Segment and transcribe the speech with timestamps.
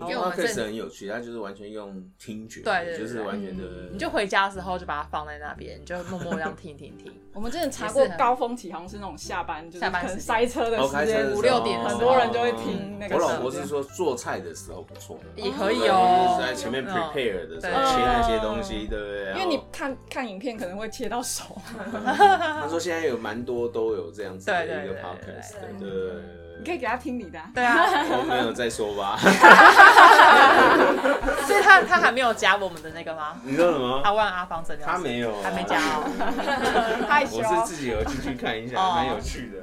[0.00, 6.96] 因为我们 podcast 这很有趣，它就是完全用听觉，对对对就是完全的，你就回家的时候就把它放在那边，你就默默这样 听听。
[6.96, 7.12] 听。
[7.34, 16.36] 我们之前查过高峰期，好像是那种下班，就是可能塞车的时间五六点很多人就会听那个我老婆是说做菜的时候不错，也可以哦。
[16.38, 16.88] 就是在前面嗯。
[16.98, 19.32] prepare 的时候切那些东西，对不对？
[19.34, 21.44] 因为你看看影片可能会切到手，
[22.04, 26.22] 他说现在有蛮多都有这样子的一个 podcast，对对对对
[26.58, 27.46] 你可以给他听你的啊。
[27.54, 27.76] 对啊，
[28.10, 29.16] 我没有再说吧，
[31.46, 33.36] 所以他他还没有加我们的那个吗？
[33.44, 34.00] 你知道什么？
[34.04, 36.04] 阿万阿芳诊疗他没有啊，还没加哦。
[37.08, 39.58] 害羞我是自己有进去看一下，哦蛮有趣的。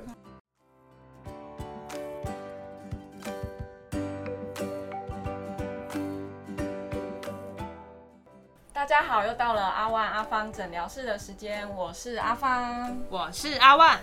[8.74, 12.96] 大家好，又到了阿万阿芳诊疗室的时间，我是阿芳。
[13.10, 13.98] 我是阿万，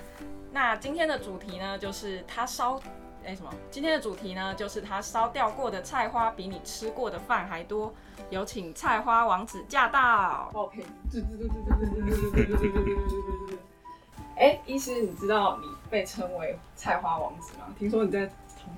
[0.52, 2.78] 那今天的主题呢，就是他烧，
[3.24, 3.50] 哎、什么？
[3.70, 7.92] 今天的主题呢，就是他烧掉过的菜花比你吃过的饭还多。
[8.28, 10.50] 有请菜花王子驾到。
[10.52, 10.84] 爆配。
[14.36, 17.66] 哎，医师，你知道你被称为菜花王子吗？
[17.78, 18.30] 听说你在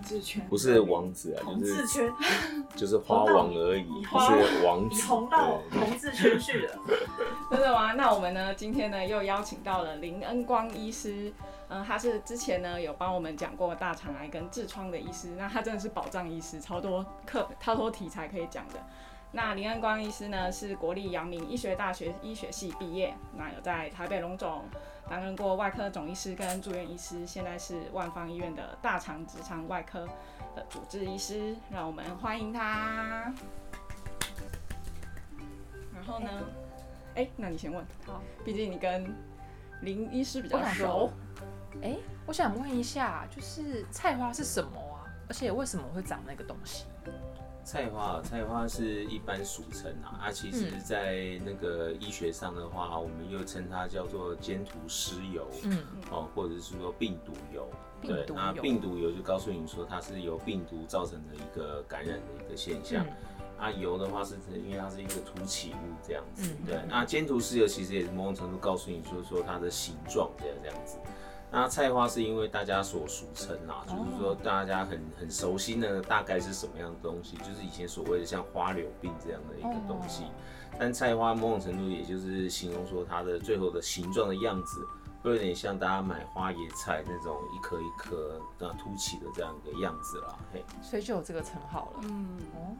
[0.04, 2.12] 志圈不是王子啊，同就是志圈
[2.76, 4.94] 就是花王而已，不花是王子。
[4.94, 6.78] 你红到对同志圈去了，
[7.50, 7.92] 真的吗？
[7.94, 11.32] 那我们呢，今天呢又邀请到了林恩光医师，
[11.68, 18.74] 嗯、他是之前呢有帮我们讲过大肠癌跟痔疮的医师，那他真的是保障医师，超多课、超多题材可以讲的。
[19.32, 24.62] 那林恩光医师呢是国立阳明医学大学医学系毕业，那有在台北龙总
[25.08, 30.06] 担任过外科总医师跟住院医师，现在是万方医院的大肠直肠外科
[30.56, 33.32] 的主治医师，让我们欢迎他。
[35.94, 36.28] 然后呢？
[37.14, 37.84] 哎、那你先问。
[38.06, 39.14] 好，毕竟你跟
[39.82, 41.12] 林医师比较熟。
[41.82, 41.96] 哎，
[42.26, 45.06] 我想问一下，就是菜花是什么啊？
[45.28, 46.86] 而且为什么会长那个东西？
[47.64, 55.78] 菜花，菜花是一般俗称啊，啊其实嗯在那个医学上的话，我们又称它叫做尖突湿疣，嗯，
[56.10, 57.62] 哦，或者是说病毒疣。
[58.02, 63.04] 对，那病毒疣就告诉你说它是由病毒造成的一个感染的一个现象。
[63.04, 63.12] 嗯
[63.56, 66.80] 啊，疣的话是因为它是一个凸起物这样子，嗯对。
[66.88, 70.98] 那尖突湿疣其实也是某种程度告诉你说说它的形状这样这样子。
[71.54, 80.24] 那菜花是因为大家所俗称啦，就是说大家很很熟悉的大概是什么样的东西，就是以前所谓的像花柳病这样的一个东西。
[80.76, 84.84] 但菜花某种程度也就是形容说它的最后的形状的样子，
[85.22, 90.36] 会有点像大家买花椰菜那种一颗一颗那凸起的这样一个样子啦。
[90.52, 92.00] 嘿，所以就有这个称号了。
[92.02, 92.74] 嗯，哦，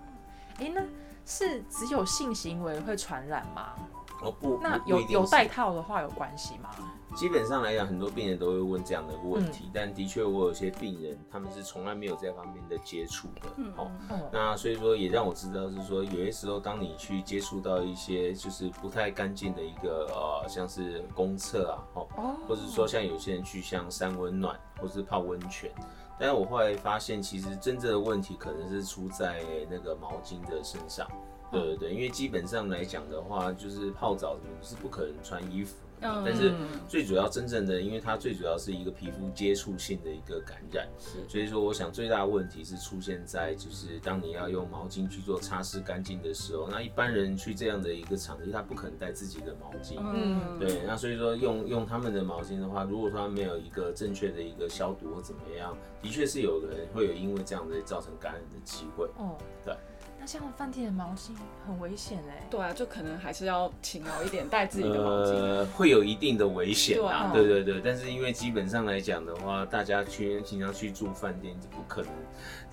[0.58, 0.82] 哎，那
[1.24, 3.74] 是只有性行为会传染吗？
[4.22, 6.70] 哦不，那有有戴套的话有关系吗？
[7.14, 13.90] 基本上来讲，很多病人都会问这样的问嗯题，但的确我有些病人他们是从来没有这方面的接触的，嗯哦。
[14.10, 25.70] 哦，那所以说也让我知道是说，有些时候当你去接触到一些就是不太干净的一个呃，像是公厕啊，哦，哦或者说像有些人去像山温暖或是泡温泉，
[26.18, 31.06] 但是我后来发现，其实真正的问题可能是出在那个毛巾的身上。
[31.54, 36.52] 对对对，因为基本上来讲的话，就是泡澡什么是不可能穿衣服的嘛，嗯但是
[36.88, 40.86] 最主要真正的，因为它最主要是一个皮肤接触性的一个感染，
[41.28, 59.06] 所以说我想最大的问题是出现在就是当你要用毛巾去做擦拭干净的时候，那一般人去这样的一个场地，他不可能带自己的毛巾，嗯，对，那所以说用用他们的毛巾的话，如果说他没有一个正确的一个消毒或怎么样，的确是有人会有因为这样的造成感染的机会。
[59.16, 59.74] 哦，对。
[60.24, 61.32] 那像饭店的毛巾
[61.66, 62.46] 很危险哎。
[62.48, 65.34] 对啊，就可能还是要勤劳一点，带自己的毛巾。
[65.34, 72.10] 呃，会有一定的危险啊啊，对对对，但是因为基本上来讲的话，大家去经常去住饭店，就不可能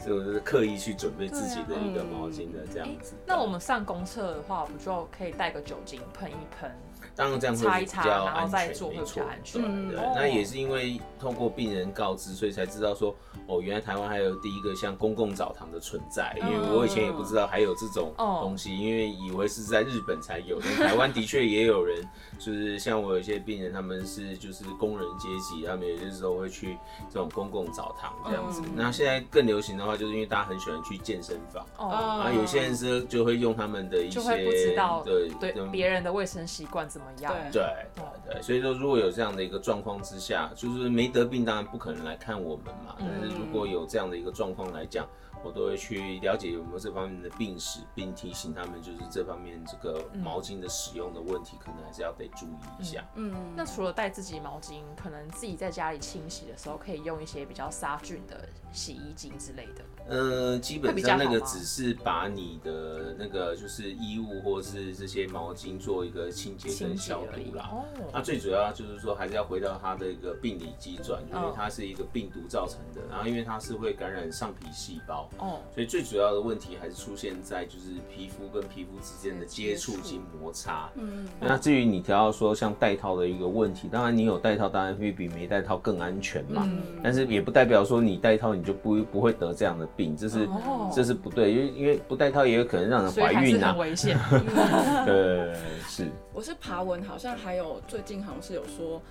[0.08, 3.16] 就是刻意去准备自己的一个毛巾的这样子。
[3.26, 6.72] 那我们上公厕的话，不就可以带个酒精喷一喷？
[7.16, 13.16] 当然这样会比较安全，没错，对，嗯那也是因为透过病人告知，所以才知道说，
[13.48, 16.36] 哦，原来台湾还有第一个像公共澡堂的存在。
[16.42, 22.02] 因为我以前也不知道还有这种哦东西，因为以为是在日本才有， 但台湾的确也有人，
[22.40, 26.78] 就是像我有一些病人，他们是就是工人阶级，他们有些时候会去
[27.10, 28.72] 这种公共澡堂这样子嗯。
[28.76, 31.66] 那现在更流行的话，就是因为大家很喜欢去健身房。
[31.78, 37.34] 哦，啊啊，有些人是就会用他们的一些就会不知道对对嗯别人的卫生习惯怎么样？
[37.34, 42.96] 对对对对，所以说如果有这样的一个状况之下，就是没得病，当然不可能来看我们嘛。
[43.00, 45.08] 嗯但是如果有这样的一个状况来讲，
[45.44, 53.06] 我都会去了解有没有这方面的病史，并提醒他们就是这方面这个毛巾的使用的问题，可能还是要得注意一下。
[53.16, 59.82] 嗯，那除了带自己毛巾，可能自己在家里清洗的时候，可以用一些比较杀菌的洗衣精之类的。
[60.08, 67.70] 呃，基本上那个只是把你的那个就是衣物或是这些毛巾做一个清洁跟消毒啦。
[67.72, 80.90] 哦，那最主要就是说，还是要回到它的一个病理机转，因为嗯它是一个病毒造成的，然后因为它是会感染上皮细胞，哦，所以最主要的问题还是出现在就是皮肤跟皮肤之间的接触及摩擦。
[80.96, 86.64] 嗯，那至于你提到说像戴套的一个问题，当然你有戴套，当然会比没戴套更安全嘛。
[86.66, 93.80] 嗯但是也不代表说你戴套你就不不会得这样的病，这是、哦这是不对，因为因为不戴套也有可能让人怀孕啊很。
[93.80, 94.18] 危险。
[95.06, 95.56] 对，
[95.88, 96.08] 是。
[96.34, 99.02] 我是爬文，好像还有最近好像是有说，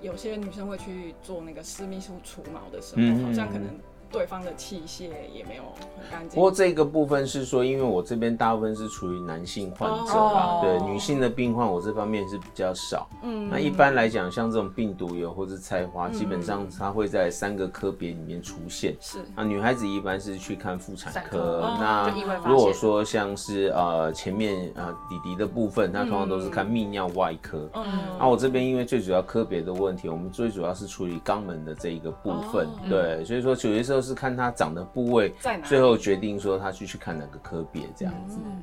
[0.00, 3.66] 有些女生会去做那个私密处除毛的时候，嗯好像可能
[4.10, 6.30] 对方的器械也没有很干净。
[6.30, 10.60] 不过这个部分是说，因为我这边大部分是处于男性患者啦，哦。
[10.62, 13.08] 对女性的病患，我这方面是比较少。
[13.22, 13.48] 嗯。
[13.50, 18.96] 那一般来讲，像这种病毒疣或者菜花，基本上它会在三个科别里面出现。
[19.00, 19.18] 是。
[19.34, 21.76] 啊女孩子一般是去看妇产产科。
[21.78, 22.10] 那
[22.46, 27.68] 如果说像是呃前面呃弟弟的部分，那通常都是看泌尿外科。
[27.74, 27.84] 嗯。
[28.18, 32.78] 那我这边因为最主要科别的问题，我们最主要是处理肛门的这一个部分，哦。
[32.88, 38.38] 对，所以说有些时候是看它长的部位，在哪最后决定说他去去看哪个科别这样子。
[38.44, 38.62] 嗯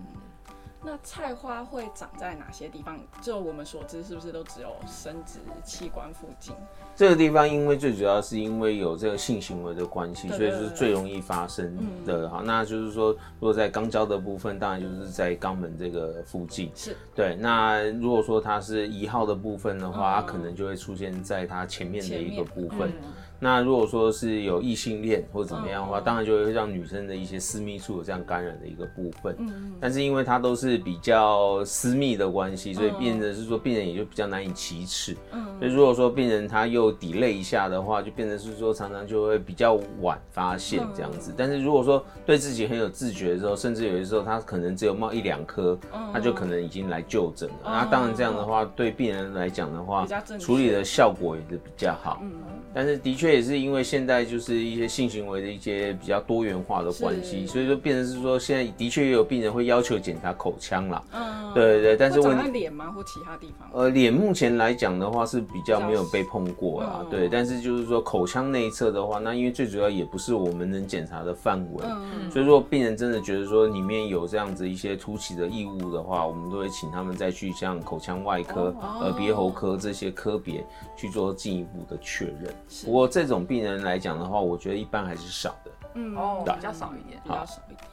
[0.87, 2.99] 那菜花会长在哪些地方？
[3.19, 6.53] 就我们所知，是不是都只有生殖器官附近？
[6.95, 12.43] 这个地方因为最主要是因为有这个性行为的关系，所以就是最容易发生的哈。
[12.45, 16.71] 那就是说，如果在肛交的部分，当然就是在肛门这个附近。
[16.75, 22.89] 是对，那如果说它是一号的部分的话，它嗯可能就会出现在它前面的一个部分。
[22.89, 29.35] 嗯那如果说是有异性恋或者怎么样的话，嗯当然就会让女生的一些私密处有这样感染的一个部分。
[29.39, 35.15] 嗯但是因为它都是比较私密的关系，所以嗯变成是说病人也就比较难以启齿。
[35.31, 41.33] 嗯所以如果说病人他又 delay 一下的话，就变成是说常常就会比较晚发现这样子。
[41.37, 45.77] 但是如果说对自己很有自觉的时候，甚至有些时候他可能只有冒一两颗，
[46.11, 47.55] 他就可能已经来就诊了。
[47.63, 50.05] 那当然这样的话，对病人来讲的话
[50.39, 52.19] 处理的效果也是比较好。
[52.21, 52.31] 嗯
[52.73, 61.03] 但是的确也是因为现在就是一些性行为的一些比较多元化的关系，所以说变成是说现在的确也有病人会要求检查口腔啦。
[61.13, 62.91] 嗯，对对对，但是问题脸吗？
[62.91, 63.69] 或其他地方？
[63.73, 67.29] 呃脸目前来讲的话是比较没有被碰过啦，嗯对。
[67.29, 71.83] 但是就是说口腔内侧的话，那因为最主要也不是我们能检查的范围。
[71.85, 82.53] 嗯所以说，病人真的觉得说里面有这样子一些凸起的异物的话，我们都会请他们再去像口腔外科、哦耳鼻喉科这些科别去做进一步的确认。
[82.85, 85.71] 不过这种病人来讲的话，我觉得一般还是少的。
[85.93, 87.17] 嗯哦，比较少一点。
[87.23, 87.89] 比较少一点。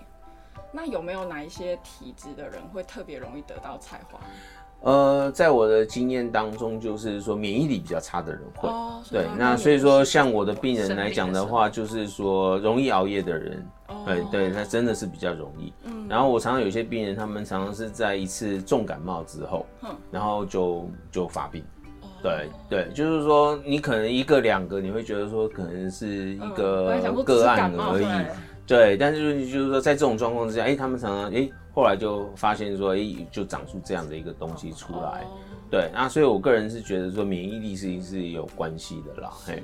[0.73, 4.19] 那有没有哪一些体质的人会特别容易得到菜花？
[4.81, 8.69] 呃，在我的经验当中，就是说免疫力比较差的人会。
[8.69, 15.73] 哦，对，那所以说像我的病人来讲的生话，就是说容易熬夜的人，哦对对，那真的是比较容易。
[15.85, 21.65] 嗯然后我常常有些病人，他们常常是在一次重感冒之后嗯，然后就就发病。
[22.23, 28.05] 哦对对，就是说你可能一个两个，你会觉得说可能是一嗯个个案而已。
[28.05, 28.27] 对
[28.65, 35.23] 对，但是就是说，在这种状况之下，哎、他们常常哎、后来就发现说，哎、就长出这样的一个东西出来。
[35.23, 35.39] 哦
[35.69, 39.31] 对，那所以我个人是觉得说，免疫力是是有关系的啦。
[39.47, 39.63] 嘿，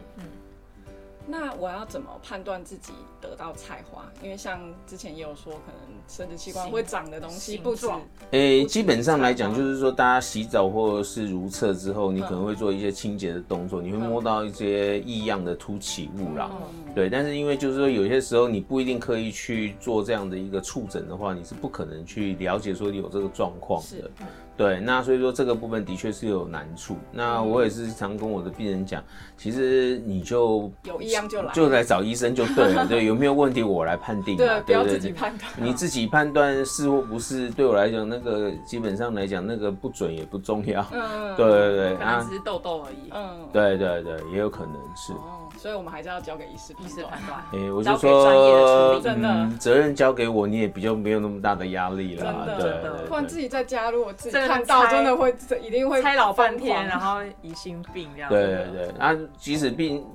[1.31, 4.11] 那我要怎么判断自己得到菜花？
[4.23, 16.51] 因为像之前也有说，可能生殖器官形会长的东西不止状诶、基本上来讲，就是说，大家洗澡或者是如厕之后，你可能会做一些清洁的动作，你会摸到一些异样的凸起物啦。
[16.51, 24.11] 嗯对，但是因为就是说，有些时候你不一定刻意去做这样的一个触诊的话，你是不可能去了解说你有这个状况的是。
[24.59, 26.97] 对，那所以说这个部分的确是有难处。
[27.13, 29.01] 那我也是常跟我的病人讲，
[29.37, 32.85] 其实你就有异样就来，就来找医生就对了。
[32.91, 34.45] 对，有没有问题我来判定嘛。
[34.45, 35.49] 对，不要自己判断。
[35.57, 40.85] 你自己判断是或不是，对我来讲，那个基本上来讲，那个不准也不重要。
[40.93, 43.11] 嗯，对对对啊可能只，是痘痘而已。
[43.13, 45.13] 嗯，对对对，也有可能是。
[45.13, 47.21] 哦，所以我们还是要交给医师医师判。
[47.27, 47.43] 断。
[47.53, 52.25] 诶、我就交给专业的处说，理真的嗯，责任交给我，你也比较没有那么大的压力啦。
[52.25, 58.31] 真的对真的对对不然自己在家，如果自己看到，真的会一定会猜老半天，然后疑心病这样。
[58.31, 60.07] 对对对，啊，即使病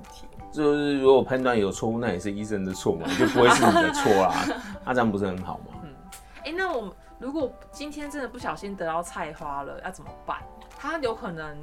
[0.50, 4.34] 就是如果判断有错误，那也是医生的错嘛， 就不会是你的错啦。
[4.84, 5.80] 那、这样不是很好吗？
[5.82, 5.90] 嗯
[6.44, 10.38] 哎、那我们如果今天真的不小心得到菜花了，要怎么办？
[10.78, 11.56] 它有可能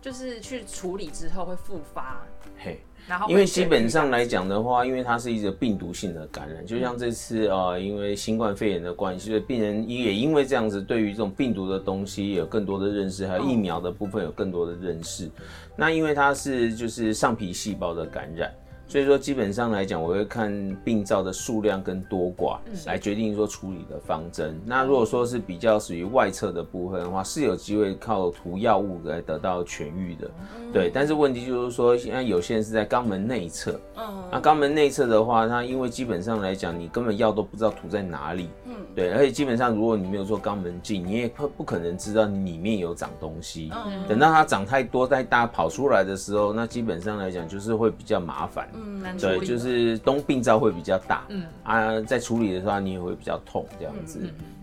[0.00, 2.18] 就是去处理之后会复发，
[2.58, 2.80] 嘿。
[3.06, 15.30] 然后因为基本上来讲的话，因为它是一个病毒性的感染，就像这次啊，因为新冠肺炎的关系，所以病人也因为这样子，对于这种病毒的东西有更多的认识，还有疫苗的部分有更多的认识。
[15.76, 18.50] 那因为它是就是上皮细胞的感染。
[18.86, 24.60] 所以说，基本上来讲，我会看病灶的数量跟多寡来决定说处理的方针。
[24.64, 30.30] 那如果说是比较属于外侧的部分的话，是有机会靠涂药物来得到痊愈的。
[30.72, 33.80] 对，但是问题就是说，现在有些人是在肛门内侧。
[33.96, 34.24] 嗯。
[34.30, 38.48] 那肛门内侧的话，它因为基本上来讲，你根本药都不知道涂在哪里。
[38.66, 38.74] 嗯。
[38.94, 43.70] 对，而且基本上如果你没有做肛门镜，你也不不可能知道里面有长东西。
[43.72, 44.06] 嗯。
[44.06, 48.68] 等到它长太多、太大跑出来的时候，那基本上来讲就是会比较麻烦。
[48.74, 54.20] 嗯，对，就是冬病灶会比较大，嗯啊，在处理的时候你也会比较痛这样子。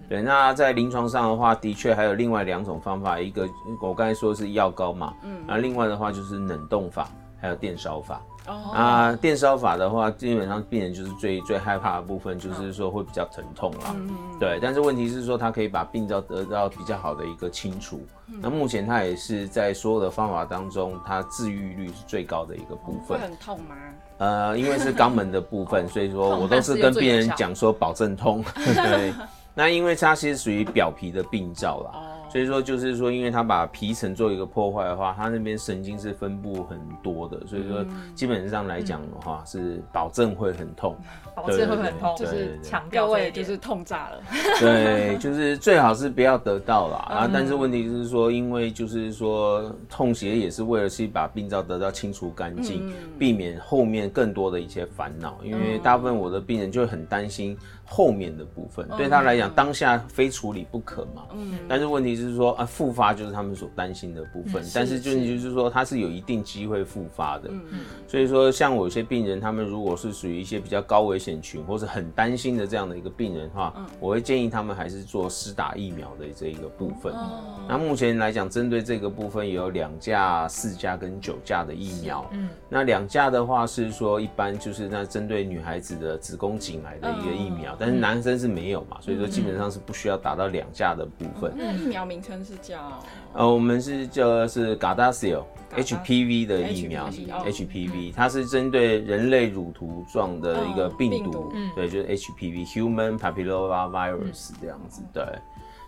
[0.09, 3.47] 对，那在临床上的话，的确还有另外两种方法，一个
[3.81, 7.07] 我刚才说是药膏嘛，嗯，那，另外的话就是冷冻法，
[7.39, 8.21] 还有电烧法。
[8.47, 13.93] 哦啊，电烧法的话，基本上病人就是最最害怕的部分，就是说会比较疼痛啦。
[13.95, 18.01] 嗯对，但是问题是说，它可以把病灶得到比较好的一个清除。
[18.25, 23.19] 那目前它也是在所有的方法当中，它治愈率是最高的一个部分。
[23.19, 23.75] 会很痛吗？
[24.17, 28.43] 呃，因为是肛门的部分， 所以说我都是跟病人讲说保证痛。
[28.55, 29.13] 对，
[29.53, 31.91] 那因为它其实属于表皮的病灶啦。
[32.31, 37.85] 所以说，就是说，因为它把皮层做一个破坏的话，它那边神经是分布很多的，所以说
[38.15, 40.95] 基本上来讲的话，是保证会很痛，
[41.35, 44.21] 保证会很痛，就是强调位就是痛炸了。
[44.61, 46.97] 对，就是最好是不要得到啦。
[47.09, 47.29] 啊。
[47.31, 55.37] 但是问题就是说，因为就是说痛邪也是为了去把病灶得到清除干净，避免后面更多的一些烦恼。
[55.43, 57.57] 因为大部分我的病人就很担心。
[57.93, 61.23] 后面的部分对他来讲，当下非处理不可嘛。
[61.33, 64.63] 嗯，但是问题是说啊，复发就是他们所担心的部分。
[64.73, 67.49] 但是就就是说，他是有一定机会复发的。
[67.49, 67.79] 嗯嗯。
[68.07, 77.11] 所以说，像我有些病人，他们如果是属于一些比较高危险群，或者很担心的这样的一个病人的话，我会建议他们还是做施打疫苗的这一个部分。
[77.11, 77.59] 哦。
[77.67, 82.25] 那目前来讲，针对这个部分有两价、四价跟九价的疫苗。
[82.31, 82.47] 嗯。
[82.69, 87.75] 那两价的话是说，一般就是那针对女孩子的子宫颈癌的一个疫苗。
[87.81, 91.51] 但是男生是没有嘛，所以说基本上是不需要打到两价的部分。
[91.57, 93.01] 那疫苗名称是叫？
[93.33, 95.43] 呃，我们是叫是 Gardasil
[95.75, 105.23] HPV 的疫苗，HPV 它是针对人类乳头状的一个病毒，对，就是 HPV Human Papilloma Virus 这样子，对。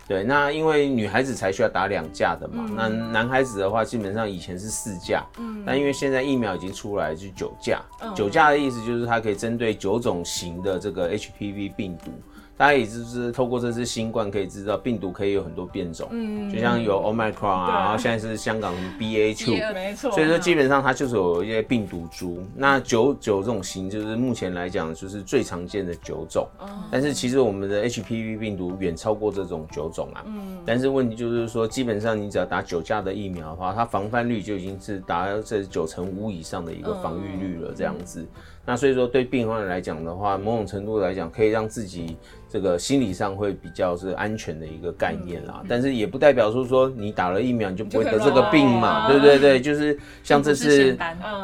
[0.06, 7.80] 对，那因为女孩子才需要打两价的嘛，那男孩子的话基本上以前是四价，嗯，但因为现在疫苗已经出来，是九价，
[8.14, 12.12] 九价的意思就是它可以针对九种型的这个 HPV 病毒。
[12.56, 22.44] 大家也就是透过这次新冠可以知道，病毒可以有很多变种，嗯，就像有 Omicron 啊，然后现在是香港 BA two，没错，所以说基本上它就是有一些病毒株。
[22.54, 26.46] 那九九这种型就是目前来讲就是最常见的九种，
[26.90, 38.24] 但是其实我们的 HPV 病毒远超过这种九种啊，嗯，但是问题就是说，基本上你只要打九价的疫苗的话，它防范率就已经是达到这九成五以上的一个防御率了，这样子。
[38.66, 42.16] 那所以说，对病患来讲的话，某种程度来讲，可以让自己
[42.48, 45.62] 这个心理上会比较是安全的一个概念啦。
[45.68, 49.38] 但是也不代表说说你打了疫苗你就不会得这个病嘛，对不对？
[49.38, 50.96] 对，就是像这次，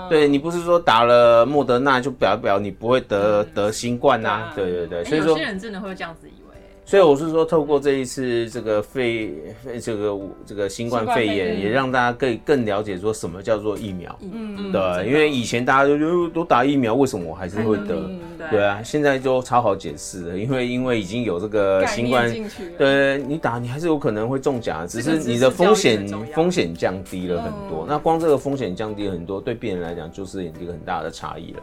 [0.09, 4.53] 对你不是说打了莫德纳就表表你不会得得新冠呐？
[4.55, 6.27] 对对对，所以说有些人真的会这样子。
[6.85, 9.33] 所以我是说，透过这一次这个肺
[9.81, 14.19] 这个这个新冠肺炎，也让大家更更了解说什么叫做疫苗。
[14.23, 18.11] 嗯对，因为以前大家都都打疫苗，为什么我还是会得？
[18.51, 22.29] 对啊，现在就超好解释了，因为因为已经有这个新冠，
[22.77, 27.87] 对，你打你还是有可能会中奖，只是你的风险风险降低了很多。
[27.89, 31.63] 那光这个风险降低了很多，对病人来讲就是一个很大的差异了。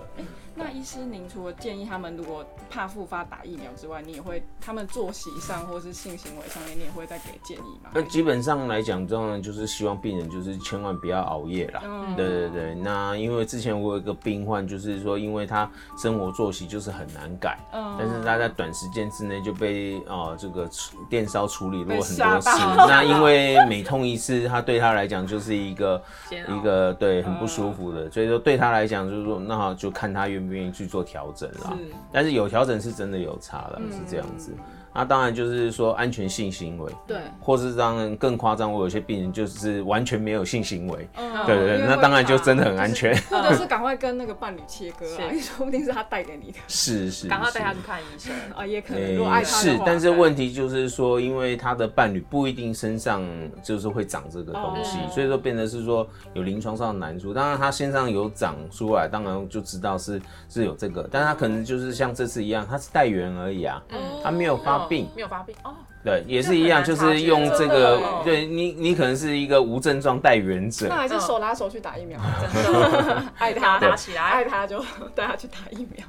[0.57, 7.91] 那医师，您除了建议他们如果怕复发打疫苗之外，你也会他们作息上或是性行为上面，你也会再给建议吗？
[7.93, 11.81] 那基本上来讲，当然就是希望病人就是千万不要熬夜啦。
[11.85, 12.73] 嗯，对对对。
[12.73, 20.67] 那因为之前我有一个病患，就是说因为他生活作息就是很难改，嗯，但是他在短时间之内就被啊这个
[21.07, 22.49] 电烧处理过很多次。
[22.89, 30.46] 那因为每痛一次，他对他来讲就是一个一个对很不舒服的，所以说对他来讲就是说，那就看他愿。
[30.47, 31.77] 不愿意去做调整啦，
[32.11, 34.53] 但是有调整是真的有差了，是这样子。
[34.97, 43.15] 那当然就是说安全性行为，对，或是当然更夸张，我有些病人就是完全没有性行为，嗯对对对，那当然就真的很安全。
[43.29, 48.33] 或者是 赶快跟那个伴侣切割啊，是 说不定是他带给你的是是， 赶快带他去看医生。
[48.55, 53.23] 啊，也可能诶如果爱他，，是但是问题就是说，因为他的伴侣不一定身上
[53.61, 57.33] 就是会长这个东西，哦所以说变得是说有临床上的难处。
[57.33, 65.09] 当然他身上有长出来，当然就知道是是有这个，但他可能就是像这次一样，他是带源而已啊，嗯他没有发病哦。
[65.15, 72.19] 没有发病哦，对，也是一样，就是用这真个对你，你可能是一个无症状带源者那，还是手拉手去打疫苗，
[72.53, 74.43] 真的 爱他打起来爱。
[74.45, 76.05] 他就 带他去打疫苗。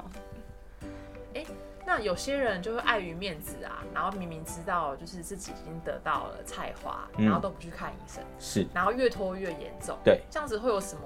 [1.91, 9.97] 那有些人就会碍于面子啊，然后明明知道就是自己已经得到了菜花，嗯然后都不去看医生，是然后越拖越严重。
[10.05, 11.03] 对，这样子会有什么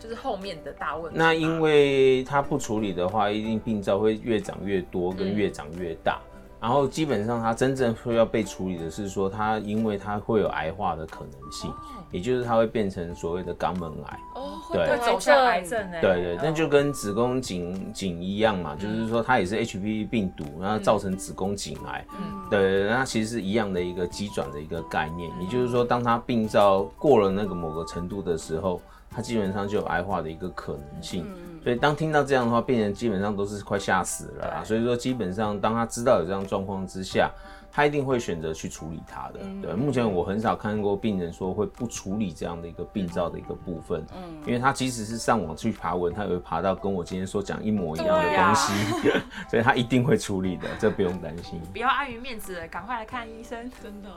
[0.00, 1.16] 就是后面的大问题？
[1.16, 6.20] 那因为他不处理的话，一定病灶会越长越多，跟嗯越长越大。
[6.60, 11.72] 然后基本上，它真正会要被处理的是说，它因为它会有癌化的可能性，
[12.10, 14.20] 也就是它会变成所谓的肛门癌。
[14.34, 14.88] 哦，对。
[14.88, 22.04] 会走向癌症哎、对对，嗯那就跟子宫颈颈一样嘛，就是说它也是 HPV 病毒，然后造成子宫颈癌。
[22.10, 22.48] 嗯。
[22.50, 31.26] 对那其实是一样的一个机转的一个概念，也就是说，当它病灶过了那个某个程度的时候，它基本上就有癌化的一个可能性。
[31.62, 34.64] 所以当听到这样的话，病人基本上都是快吓死了啦。
[34.64, 37.30] 所以说，基本上当他知道有这样状况之下，
[37.70, 39.40] 他一定会选择去处理它的。
[39.60, 48.72] 对，目前我很少看过病人说会不处理这样的一个病灶的一个部分，嗯因为他即使是上网去爬文，他也会爬到跟我今天所讲一模一样的东西，
[49.50, 51.60] 所以他一定会处理的，这不用担心。
[51.72, 53.70] 不要碍于面子，赶快来看医生。
[53.82, 54.08] 真的。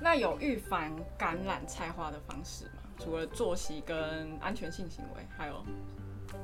[0.00, 2.77] 那有预防感染菜花的方式吗？
[2.98, 3.96] 除了作息跟
[4.40, 5.54] 安全性行为，还有？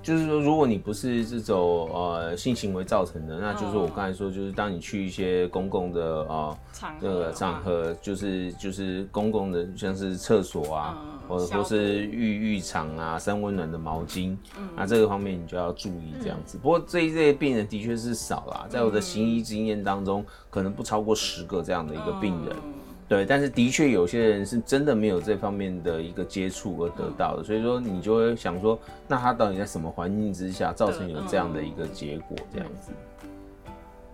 [0.02, 14.68] 就是说，如果你不是这种呃性行为造成的，那就是我刚才说，就是当你去一些公共的呃场合那个场合，就是就是公共的，像是厕所啊，嗯或者消毒或是浴浴场啊，三温暖的毛巾，嗯。
[14.75, 16.56] 那这个方面你就要注意这样子。
[16.56, 22.56] 不过这一类病人的确是少啦，在我的行医经验当中，可能不超过十个这样的一个病人。
[23.04, 32.92] 嗯对，但是的确有些人是真的没有这方面的一个接触而得到的，所以说你就会想说，那他到底在什么环境之下造成有这样的一个结果这样子？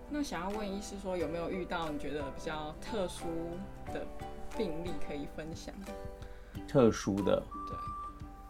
[0.09, 3.23] 那想要问医师说，有没有遇到你觉得比较特殊
[3.93, 4.05] 的
[4.57, 5.73] 病例可以分享？
[6.67, 7.77] 特殊的，对，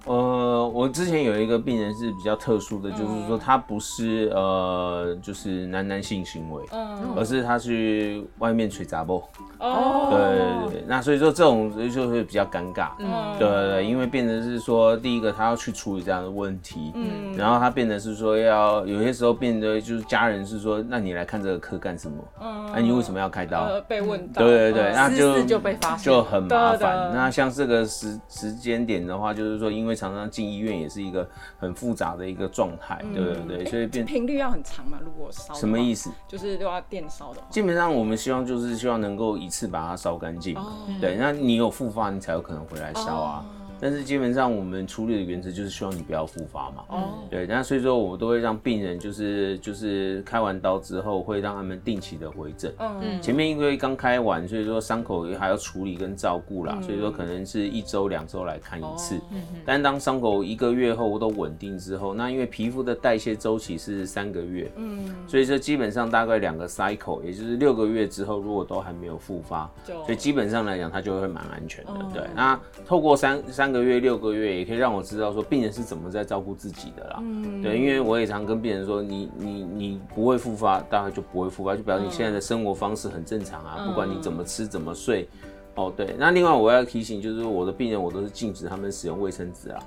[0.06, 9.24] 呃，我之前有一个病人是比较特殊的，就是说他不是呃，就是男男性行为，嗯，而是他去外面吹杂波。
[9.60, 12.90] 哦，对对对，那所以说这种就会比较尴尬。
[12.98, 22.18] 嗯对对对，因为变成是说，第一个他要去处理这样的问题，嗯然后他变得是说要有些时候变得就是家人是说，那你来看这个科干什么？
[22.42, 23.66] 嗯那、你为什么要开刀？
[23.66, 24.42] 呃被问到？
[24.44, 27.12] 对对对，嗯那就就被发现就很麻烦。
[27.14, 31.28] 那像这个时时间点的话，就是说，因为常常进医院也是一个
[31.58, 35.00] 很复杂的一个状态，对对对，所以变频率要很长嘛？
[35.04, 35.54] 如果烧？
[35.54, 36.12] 什么意思？
[36.28, 40.56] 就是都要电烧的话，基本上我们希望就是希望能够一次把它烧干净。
[40.58, 43.46] 哦对，那你有复发，你才有可能回来烧啊。
[43.82, 46.84] 但是基本上我们处理的原则就是希望你不要复发嘛。
[46.90, 52.72] 哦，对，那所以说我都会让病人就是就是开完刀之后会让他们定期的回诊。
[52.80, 59.16] 嗯前面因为刚开完，所以说伤口还要处理跟照顾嗯啦，所以说可能是一周两周来看一次。
[59.16, 59.22] 哦
[59.66, 71.92] 但当伤口一个月后都稳定之后，那因为皮肤的代谢周期是三个月，嗯，所以说基本上大概两个 cycle，也就是六个月之后，如果都还没有复发，就所以基本上来讲，它就会蛮安全的。
[71.92, 77.20] 哦对，那透过三三个月、六个月，也可以让我知道说病人是怎么在照顾自己的啦。
[77.22, 85.28] 嗯对，因为我也常跟病人说，你你你不会复发，大概就不会复发，就表示你现在的生活方式很正常啊，嗯不管你怎么吃怎么睡。
[85.76, 89.82] 哦，对，那另外我要提醒，就是我的病人我都是禁止他们使用卫生纸啊。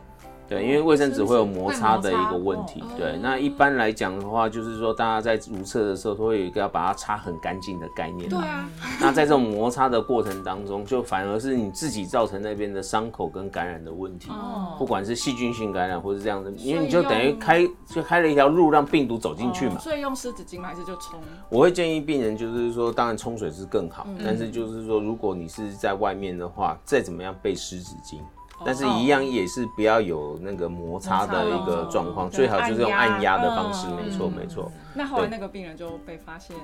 [0.48, 8.28] 对，因为卫生纸会有摩擦的一个问题对，那一般来讲的话，就是说大家在如厕的时候，都会有一个要把它擦很干净的概念。
[8.28, 8.68] 对啊，
[9.00, 14.30] 那在这种摩擦的过程当中，就反而是你自己造成那边的伤口跟感染的问题。
[14.30, 19.80] 哦不管是细菌性感染或是这样的，因为你就等于用开就开了一条路让病毒走进去嘛哦。
[19.80, 20.68] 所以用湿纸巾吗？
[20.68, 21.20] 还是就冲？
[21.48, 28.18] 我会建议病人就是说，当然冲水是更好，嗯但是就是说，如果你是在外面的话，再怎么样备湿纸巾。
[28.58, 33.86] 哦但是，一样也是不要有那个摩擦的一个状况，最好就是用按压的方式。
[33.88, 34.70] 嗯没错，没错。
[34.94, 36.56] 那后来那个病人就被发现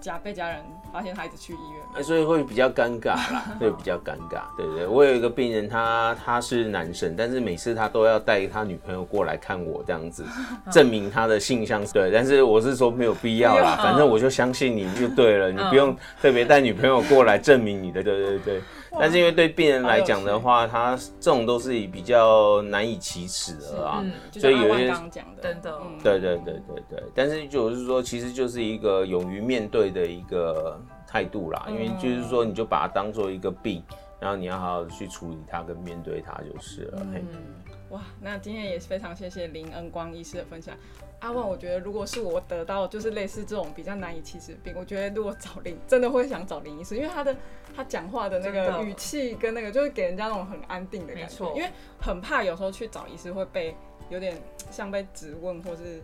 [0.00, 0.58] 家被家人
[0.92, 1.82] 发现他一直去医院。
[1.94, 4.86] 哎所以会比较尴尬啦， 会比较尴尬，对不对？
[4.86, 10.24] 我有一个病人，他他是男生，但是每次他都要带他女朋友过来看我这样子，
[10.70, 18.62] 证明他的性向对，但是我是说没有必要啦，反正我就相信你就对了，你不用特别带女朋友过来证明你的，对对对。
[18.98, 25.78] 但是因为对病人来讲的话，他这种都是比较难以启齿的啊，所以有一些刚刚讲的，真的。
[25.82, 25.98] 嗯。
[26.02, 33.82] 对对对对对，但是就是说，其实就是一个勇于面对的一个态度啦，因为就是说，你就把它当做一个病，
[34.20, 37.06] 然后你要好好的去处理它跟面对它就是了。
[37.12, 37.24] 嘿
[37.92, 40.74] 哇，那今天也是非常谢谢林恩光医师的分享。
[41.20, 47.36] 阿万，我觉得如果是我得到就是类似这种比较难以启齿的病，我觉得如果找林，真的会想找林医师，因为他的
[47.76, 51.54] 他讲话的那个语气跟那个，就是给人家那种很安定的感觉。
[51.54, 53.76] 因为很怕有时候去找医师会被
[54.08, 54.36] 有点
[54.70, 56.02] 像被质问或是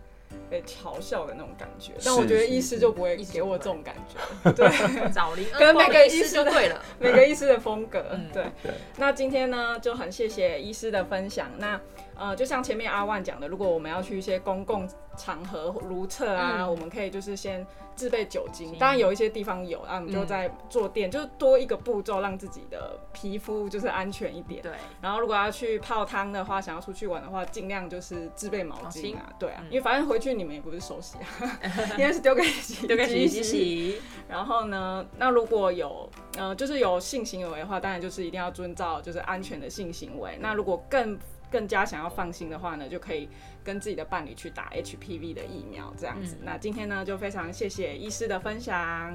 [0.49, 4.51] 被嘲笑的那种感觉，但我觉得医师就不会给我这种感觉。
[4.53, 6.81] 对，找林 跟恩每个医师对了。
[6.99, 8.45] 每个医师的风格，嗯对。
[8.63, 11.47] 对，那今天呢，就很谢谢医师的分享。
[11.57, 11.79] 那
[12.15, 14.87] 呃，就像前面阿万讲的，如果我们要去一些公共
[15.19, 18.69] 场合如厕啊，嗯我们可以就是先自备酒精。
[18.69, 24.61] 行当然有一些地方有，啊，我们就嗯在坐垫，就是多一个步骤，让自己的皮肤就是安全一点。
[24.61, 31.59] 对，然后如果要去泡汤的话，想要出去玩的话，尽量就是自备毛巾啊，对啊，嗯因为反正回去你们也不是手洗啊，
[31.93, 33.43] 应该是丢给洗丢给洗衣机洗。
[33.43, 34.01] 洗。
[34.29, 40.37] 然后呢，那如果有呃，就是有性行为的话，当然就是一定要遵照就是安全的性行为。
[40.39, 41.17] 那如果更
[41.51, 43.29] 更加想要放心的话呢，就可以
[43.63, 46.35] 跟自己的伴侣去打 HPV 的疫苗这样子。
[46.39, 49.13] 嗯那今天呢，就非常谢谢医师的分享。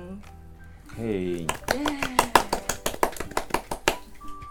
[0.96, 1.46] 嘿。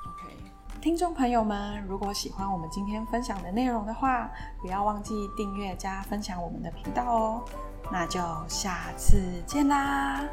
[0.06, 0.36] OK，
[0.82, 7.46] 听众朋友们，如果喜欢我们今天分享的内容的话，不要忘记订阅加分享我们的频道哦。
[7.92, 10.24] 那就下次见啦，